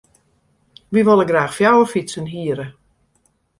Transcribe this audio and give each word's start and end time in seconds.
Wy 0.91 1.01
wolle 1.07 1.25
graach 1.29 1.55
fjouwer 1.57 1.89
fytsen 1.93 2.27
hiere. 2.33 2.67